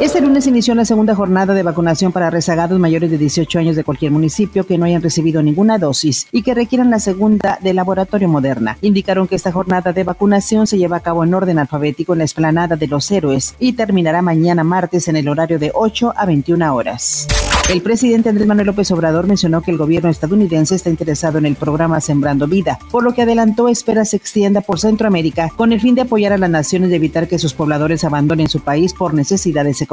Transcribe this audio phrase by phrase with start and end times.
[0.00, 3.82] Este lunes inició la segunda jornada de vacunación para rezagados mayores de 18 años de
[3.82, 8.28] cualquier municipio que no hayan recibido ninguna dosis y que requieran la segunda de laboratorio
[8.28, 8.78] moderna.
[8.80, 12.26] Indicaron que esta jornada de vacunación se lleva a cabo en orden alfabético en la
[12.26, 16.72] esplanada de los héroes y terminará mañana martes en el horario de 8 a 21
[16.72, 17.26] horas.
[17.68, 21.56] El presidente Andrés Manuel López Obrador mencionó que el gobierno estadounidense está interesado en el
[21.56, 25.96] programa Sembrando Vida, por lo que adelantó espera se extienda por Centroamérica con el fin
[25.96, 29.82] de apoyar a las naciones y evitar que sus pobladores abandonen su país por necesidades
[29.82, 29.87] económicas.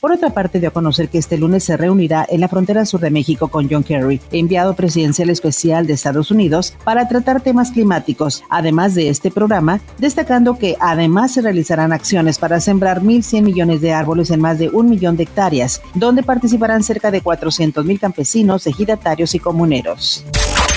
[0.00, 3.00] Por otra parte, dio a conocer que este lunes se reunirá en la frontera sur
[3.00, 8.44] de México con John Kerry, enviado presidencial especial de Estados Unidos, para tratar temas climáticos.
[8.48, 13.92] Además de este programa, destacando que además se realizarán acciones para sembrar 1.100 millones de
[13.92, 19.34] árboles en más de un millón de hectáreas, donde participarán cerca de 400.000 campesinos, ejidatarios
[19.34, 20.24] y comuneros.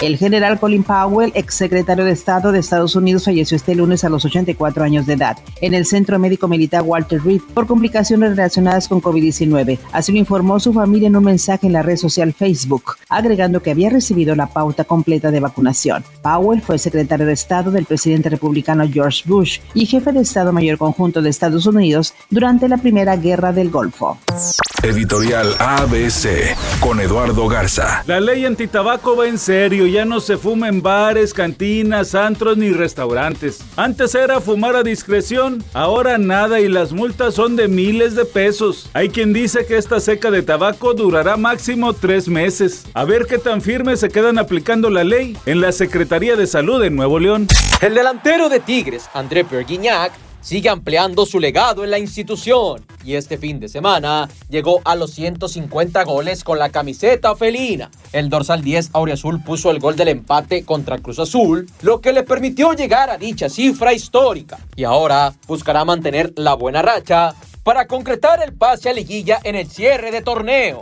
[0.01, 4.23] El general Colin Powell, exsecretario de Estado de Estados Unidos, falleció este lunes a los
[4.23, 9.01] 84 años de edad en el Centro Médico Militar Walter Reed por complicaciones relacionadas con
[9.01, 9.77] COVID-19.
[9.91, 13.71] Así lo informó su familia en un mensaje en la red social Facebook, agregando que
[13.71, 16.01] había recibido la pauta completa de vacunación.
[16.21, 20.77] Powell fue secretario de Estado del presidente republicano George Bush y jefe de Estado Mayor
[20.77, 24.17] Conjunto de Estados Unidos durante la Primera Guerra del Golfo.
[24.83, 28.01] Editorial ABC con Eduardo Garza.
[28.07, 32.71] La ley antitabaco va en serio, ya no se fuma en bares, cantinas, antros ni
[32.71, 33.59] restaurantes.
[33.75, 38.89] Antes era fumar a discreción, ahora nada y las multas son de miles de pesos.
[38.93, 42.85] Hay quien dice que esta seca de tabaco durará máximo tres meses.
[42.93, 46.81] A ver qué tan firme se quedan aplicando la ley en la Secretaría de Salud
[46.81, 47.47] de Nuevo León.
[47.81, 52.85] El delantero de Tigres, André Perguignac, sigue ampliando su legado en la institución.
[53.03, 57.89] Y este fin de semana llegó a los 150 goles con la camiseta felina.
[58.11, 62.23] El dorsal 10 Aureazul puso el gol del empate contra Cruz Azul, lo que le
[62.23, 64.59] permitió llegar a dicha cifra histórica.
[64.75, 67.33] Y ahora buscará mantener la buena racha
[67.63, 70.81] para concretar el pase a liguilla en el cierre de torneo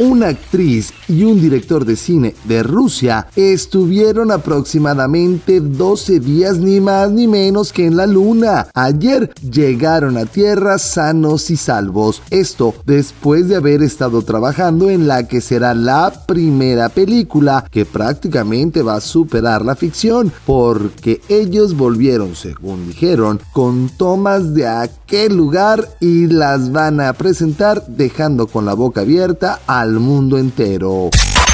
[0.00, 7.10] una actriz y un director de cine de Rusia estuvieron aproximadamente 12 días ni más
[7.10, 8.68] ni menos que en la luna.
[8.74, 12.22] Ayer llegaron a tierra sanos y salvos.
[12.30, 18.80] Esto después de haber estado trabajando en la que será la primera película que prácticamente
[18.82, 25.86] va a superar la ficción porque ellos volvieron, según dijeron, con tomas de aquel lugar
[26.00, 31.10] y las van a presentar dejando con la boca abierta al mundo entero.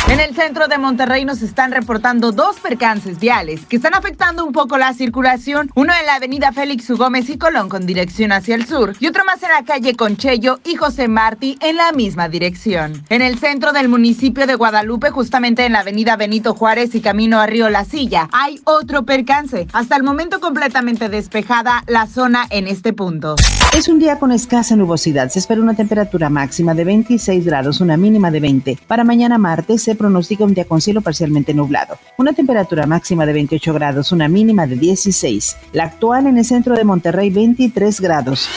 [0.09, 4.53] En el centro de Monterrey nos están reportando dos percances viales que están afectando un
[4.53, 5.69] poco la circulación.
[5.75, 6.97] Uno en la avenida Félix U.
[6.97, 10.61] Gómez y Colón con dirección hacia el sur y otro más en la calle Conchello
[10.65, 13.03] y José Martí en la misma dirección.
[13.09, 17.41] En el centro del municipio de Guadalupe, justamente en la avenida Benito Juárez y camino
[17.41, 19.67] a Río La Silla, hay otro percance.
[19.73, 23.35] Hasta el momento completamente despejada la zona en este punto.
[23.77, 25.31] Es un día con escasa nubosidad.
[25.31, 28.79] Se espera una temperatura máxima de 26 grados, una mínima de 20.
[28.87, 31.99] Para mañana martes pronostica un día con cielo parcialmente nublado.
[32.19, 35.57] Una temperatura máxima de 28 grados, una mínima de 16.
[35.73, 38.49] La actual en el centro de Monterrey, 23 grados.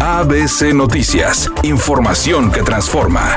[0.00, 1.50] ABC Noticias.
[1.62, 3.36] Información que transforma.